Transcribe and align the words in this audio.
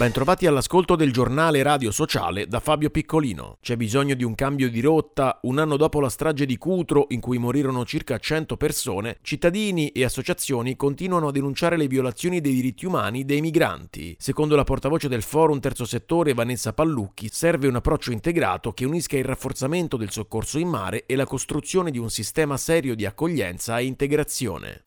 Bentrovati 0.00 0.46
all'ascolto 0.46 0.96
del 0.96 1.12
giornale 1.12 1.62
radio 1.62 1.90
sociale 1.90 2.46
da 2.46 2.58
Fabio 2.58 2.88
Piccolino. 2.88 3.58
C'è 3.60 3.76
bisogno 3.76 4.14
di 4.14 4.24
un 4.24 4.34
cambio 4.34 4.70
di 4.70 4.80
rotta. 4.80 5.40
Un 5.42 5.58
anno 5.58 5.76
dopo 5.76 6.00
la 6.00 6.08
strage 6.08 6.46
di 6.46 6.56
Cutro, 6.56 7.04
in 7.10 7.20
cui 7.20 7.36
morirono 7.36 7.84
circa 7.84 8.16
100 8.16 8.56
persone, 8.56 9.18
cittadini 9.20 9.90
e 9.90 10.02
associazioni 10.04 10.74
continuano 10.74 11.28
a 11.28 11.32
denunciare 11.32 11.76
le 11.76 11.86
violazioni 11.86 12.40
dei 12.40 12.54
diritti 12.54 12.86
umani 12.86 13.26
dei 13.26 13.42
migranti. 13.42 14.16
Secondo 14.18 14.56
la 14.56 14.64
portavoce 14.64 15.06
del 15.06 15.20
Forum 15.20 15.60
Terzo 15.60 15.84
Settore 15.84 16.32
Vanessa 16.32 16.72
Pallucchi, 16.72 17.28
serve 17.30 17.68
un 17.68 17.76
approccio 17.76 18.10
integrato 18.10 18.72
che 18.72 18.86
unisca 18.86 19.18
il 19.18 19.24
rafforzamento 19.24 19.98
del 19.98 20.10
soccorso 20.10 20.58
in 20.58 20.68
mare 20.68 21.04
e 21.04 21.14
la 21.14 21.26
costruzione 21.26 21.90
di 21.90 21.98
un 21.98 22.08
sistema 22.08 22.56
serio 22.56 22.94
di 22.94 23.04
accoglienza 23.04 23.78
e 23.78 23.84
integrazione. 23.84 24.82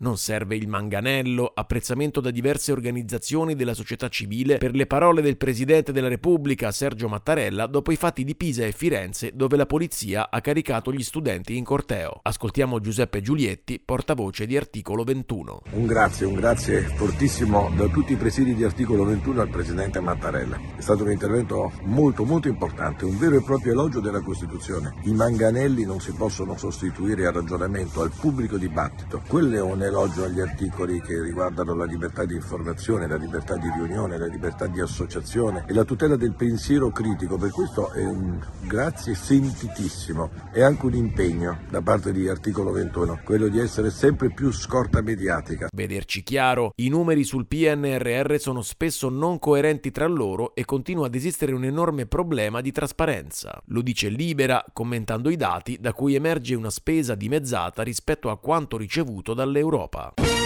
Non 0.00 0.16
serve 0.16 0.54
il 0.54 0.68
manganello, 0.68 1.50
apprezzamento 1.52 2.20
da 2.20 2.30
diverse 2.30 2.70
organizzazioni 2.70 3.56
della 3.56 3.74
società 3.74 4.06
civile 4.06 4.58
per 4.58 4.72
le 4.72 4.86
parole 4.86 5.22
del 5.22 5.36
Presidente 5.36 5.90
della 5.90 6.06
Repubblica 6.06 6.70
Sergio 6.70 7.08
Mattarella 7.08 7.66
dopo 7.66 7.90
i 7.90 7.96
fatti 7.96 8.22
di 8.22 8.36
Pisa 8.36 8.64
e 8.64 8.70
Firenze 8.70 9.32
dove 9.34 9.56
la 9.56 9.66
polizia 9.66 10.30
ha 10.30 10.40
caricato 10.40 10.92
gli 10.92 11.02
studenti 11.02 11.56
in 11.56 11.64
corteo. 11.64 12.20
Ascoltiamo 12.22 12.78
Giuseppe 12.78 13.22
Giulietti, 13.22 13.82
portavoce 13.84 14.46
di 14.46 14.56
Articolo 14.56 15.02
21. 15.02 15.62
Un 15.72 15.86
grazie, 15.86 16.26
un 16.26 16.34
grazie 16.34 16.82
fortissimo 16.82 17.68
da 17.74 17.88
tutti 17.88 18.12
i 18.12 18.16
presidi 18.16 18.54
di 18.54 18.62
Articolo 18.62 19.02
21 19.02 19.40
al 19.40 19.48
Presidente 19.48 19.98
Mattarella. 19.98 20.60
È 20.76 20.80
stato 20.80 21.02
un 21.02 21.10
intervento 21.10 21.72
molto 21.86 22.24
molto 22.24 22.46
importante, 22.46 23.04
un 23.04 23.18
vero 23.18 23.34
e 23.34 23.42
proprio 23.42 23.72
elogio 23.72 23.98
della 23.98 24.20
Costituzione. 24.20 24.94
I 25.06 25.12
manganelli 25.12 25.84
non 25.84 25.98
si 25.98 26.12
possono 26.12 26.56
sostituire 26.56 27.26
al 27.26 27.34
ragionamento, 27.34 28.00
al 28.00 28.12
pubblico 28.16 28.56
dibattito. 28.56 29.24
Quello 29.26 29.56
è 29.56 29.60
elogio 29.88 30.24
agli 30.24 30.40
articoli 30.40 31.00
che 31.00 31.20
riguardano 31.20 31.74
la 31.74 31.84
libertà 31.84 32.24
di 32.24 32.34
informazione, 32.34 33.08
la 33.08 33.16
libertà 33.16 33.56
di 33.56 33.68
riunione, 33.74 34.18
la 34.18 34.26
libertà 34.26 34.66
di 34.66 34.80
associazione 34.80 35.64
e 35.66 35.72
la 35.72 35.84
tutela 35.84 36.16
del 36.16 36.34
pensiero 36.34 36.90
critico. 36.90 37.36
Per 37.36 37.50
questo 37.50 37.90
è 37.92 38.04
un 38.04 38.38
grazie 38.60 39.14
sentitissimo 39.14 40.30
e 40.52 40.62
anche 40.62 40.86
un 40.86 40.94
impegno 40.94 41.58
da 41.68 41.82
parte 41.82 42.12
di 42.12 42.28
Articolo 42.28 42.70
21, 42.70 43.20
quello 43.24 43.48
di 43.48 43.58
essere 43.58 43.90
sempre 43.90 44.30
più 44.30 44.52
scorta 44.52 45.00
mediatica. 45.00 45.68
Vederci 45.72 46.22
chiaro, 46.22 46.72
i 46.76 46.88
numeri 46.88 47.24
sul 47.24 47.46
PNRR 47.46 48.36
sono 48.38 48.62
spesso 48.62 49.08
non 49.08 49.38
coerenti 49.38 49.90
tra 49.90 50.06
loro 50.06 50.54
e 50.54 50.64
continua 50.64 51.06
ad 51.06 51.14
esistere 51.14 51.52
un 51.52 51.64
enorme 51.64 52.06
problema 52.06 52.60
di 52.60 52.72
trasparenza. 52.72 53.60
Lo 53.66 53.80
dice 53.80 54.08
Libera 54.08 54.64
commentando 54.72 55.30
i 55.30 55.36
dati 55.36 55.78
da 55.80 55.92
cui 55.92 56.14
emerge 56.14 56.54
una 56.54 56.70
spesa 56.70 57.14
dimezzata 57.14 57.82
rispetto 57.82 58.30
a 58.30 58.38
quanto 58.38 58.76
ricevuto 58.76 59.32
dall'Europa. 59.34 59.77
Eiropā. 59.78 60.37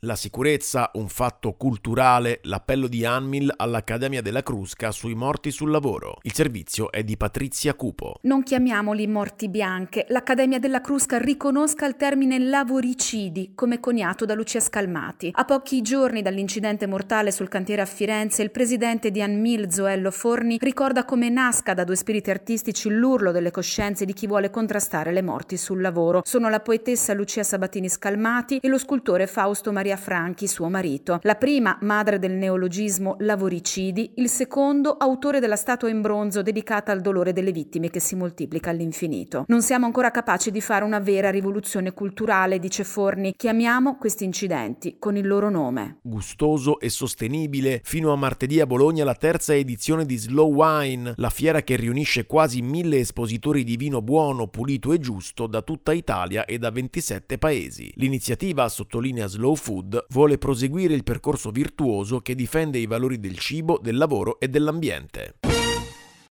La 0.00 0.14
sicurezza, 0.14 0.90
un 0.96 1.08
fatto 1.08 1.54
culturale, 1.54 2.40
l'appello 2.42 2.86
di 2.86 3.06
Anmil 3.06 3.50
all'Accademia 3.56 4.20
della 4.20 4.42
Crusca 4.42 4.90
sui 4.90 5.14
morti 5.14 5.50
sul 5.50 5.70
lavoro. 5.70 6.18
Il 6.20 6.34
servizio 6.34 6.92
è 6.92 7.02
di 7.02 7.16
Patrizia 7.16 7.72
Cupo. 7.72 8.16
Non 8.24 8.42
chiamiamoli 8.42 9.06
morti 9.06 9.48
bianche. 9.48 10.04
L'Accademia 10.10 10.58
della 10.58 10.82
Crusca 10.82 11.16
riconosca 11.16 11.86
il 11.86 11.96
termine 11.96 12.38
lavoricidi, 12.38 13.52
come 13.54 13.80
coniato 13.80 14.26
da 14.26 14.34
Lucia 14.34 14.60
Scalmati. 14.60 15.30
A 15.32 15.46
pochi 15.46 15.80
giorni 15.80 16.20
dall'incidente 16.20 16.86
mortale 16.86 17.32
sul 17.32 17.48
cantiere 17.48 17.80
a 17.80 17.86
Firenze, 17.86 18.42
il 18.42 18.50
presidente 18.50 19.10
di 19.10 19.22
Anmil, 19.22 19.72
Zoello 19.72 20.10
Forni, 20.10 20.58
ricorda 20.60 21.06
come 21.06 21.30
nasca 21.30 21.72
da 21.72 21.84
due 21.84 21.96
spiriti 21.96 22.28
artistici 22.28 22.90
l'urlo 22.90 23.32
delle 23.32 23.50
coscienze 23.50 24.04
di 24.04 24.12
chi 24.12 24.26
vuole 24.26 24.50
contrastare 24.50 25.10
le 25.10 25.22
morti 25.22 25.56
sul 25.56 25.80
lavoro. 25.80 26.20
Sono 26.22 26.50
la 26.50 26.60
poetessa 26.60 27.14
Lucia 27.14 27.42
Sabatini 27.42 27.88
Scalmati 27.88 28.58
e 28.58 28.68
lo 28.68 28.76
scultore 28.76 29.26
Fausto 29.26 29.72
Maria 29.72 29.84
Maria 29.86 29.96
Franchi, 29.96 30.48
suo 30.48 30.68
marito. 30.68 31.20
La 31.22 31.36
prima, 31.36 31.78
madre 31.82 32.18
del 32.18 32.32
neologismo 32.32 33.14
lavoricidi, 33.20 34.14
il 34.16 34.28
secondo, 34.28 34.96
autore 34.96 35.38
della 35.38 35.54
statua 35.54 35.88
in 35.88 36.00
bronzo 36.00 36.42
dedicata 36.42 36.90
al 36.90 37.00
dolore 37.00 37.32
delle 37.32 37.52
vittime 37.52 37.88
che 37.88 38.00
si 38.00 38.16
moltiplica 38.16 38.70
all'infinito. 38.70 39.44
Non 39.46 39.62
siamo 39.62 39.86
ancora 39.86 40.10
capaci 40.10 40.50
di 40.50 40.60
fare 40.60 40.84
una 40.84 40.98
vera 40.98 41.30
rivoluzione 41.30 41.92
culturale, 41.92 42.58
dice 42.58 42.82
Forni. 42.82 43.32
Chiamiamo 43.36 43.96
questi 43.96 44.24
incidenti 44.24 44.96
con 44.98 45.16
il 45.16 45.24
loro 45.24 45.50
nome. 45.50 45.98
Gustoso 46.02 46.80
e 46.80 46.88
sostenibile, 46.88 47.80
fino 47.84 48.12
a 48.12 48.16
martedì 48.16 48.58
a 48.58 48.66
Bologna 48.66 49.04
la 49.04 49.14
terza 49.14 49.54
edizione 49.54 50.04
di 50.04 50.16
Slow 50.16 50.52
Wine, 50.52 51.12
la 51.14 51.30
fiera 51.30 51.62
che 51.62 51.76
riunisce 51.76 52.26
quasi 52.26 52.60
mille 52.60 52.98
espositori 52.98 53.62
di 53.62 53.76
vino 53.76 54.02
buono, 54.02 54.48
pulito 54.48 54.92
e 54.92 54.98
giusto 54.98 55.46
da 55.46 55.62
tutta 55.62 55.92
Italia 55.92 56.44
e 56.44 56.58
da 56.58 56.70
27 56.70 57.38
paesi. 57.38 57.92
L'iniziativa 57.94 58.68
sottolinea 58.68 59.28
Slow 59.28 59.54
Food 59.54 59.74
Food 59.76 60.06
vuole 60.08 60.38
proseguire 60.38 60.94
il 60.94 61.04
percorso 61.04 61.50
virtuoso 61.50 62.20
che 62.20 62.34
difende 62.34 62.78
i 62.78 62.86
valori 62.86 63.20
del 63.20 63.38
cibo, 63.38 63.78
del 63.82 63.98
lavoro 63.98 64.40
e 64.40 64.48
dell'ambiente. 64.48 65.34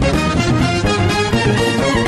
Música 0.00 2.05